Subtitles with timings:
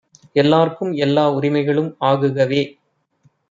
[0.35, 2.61] எல்லார்க்கும் எல்லா உரிமைகளும் ஆகுகவே!